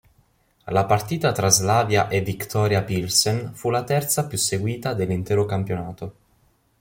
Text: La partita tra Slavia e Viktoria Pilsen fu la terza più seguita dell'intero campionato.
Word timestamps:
La 0.71 0.83
partita 0.85 1.31
tra 1.31 1.49
Slavia 1.49 2.07
e 2.09 2.21
Viktoria 2.23 2.81
Pilsen 2.81 3.53
fu 3.53 3.69
la 3.69 3.83
terza 3.83 4.25
più 4.25 4.35
seguita 4.39 4.95
dell'intero 4.95 5.45
campionato. 5.45 6.15